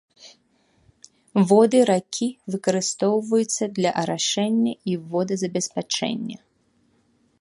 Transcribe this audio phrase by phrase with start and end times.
[1.51, 6.37] Воды ракі выкарыстоўваюцца для арашэння і водазабеспячэння.